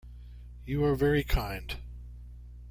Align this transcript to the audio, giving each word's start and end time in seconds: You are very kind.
You 0.65 0.83
are 0.85 0.95
very 0.95 1.23
kind. 1.23 1.75